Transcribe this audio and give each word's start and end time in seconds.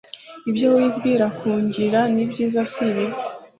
Ibyo 0.49 0.67
wibwira 0.75 1.25
kungirira 1.37 2.01
n’ibyiza 2.13 2.61
si 2.71 2.81
ibibi 2.89 3.19